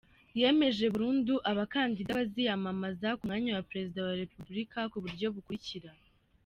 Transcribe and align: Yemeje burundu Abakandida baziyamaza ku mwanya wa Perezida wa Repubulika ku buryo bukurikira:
Yemeje 0.39 0.85
burundu 0.93 1.33
Abakandida 1.51 2.17
baziyamaza 2.19 3.07
ku 3.17 3.23
mwanya 3.27 3.51
wa 3.57 3.65
Perezida 3.69 3.99
wa 4.07 4.13
Repubulika 4.21 4.79
ku 4.91 4.97
buryo 5.03 5.27
bukurikira: 5.35 5.91